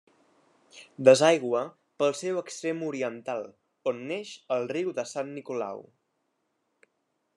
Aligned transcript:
Desaigua 1.09 1.59
pel 2.03 2.15
seu 2.21 2.39
extrem 2.41 2.81
oriental, 2.87 3.45
on 3.93 4.01
neix 4.13 4.33
el 4.57 4.67
Riu 4.75 4.91
de 5.01 5.07
Sant 5.13 5.31
Nicolau. 5.37 5.89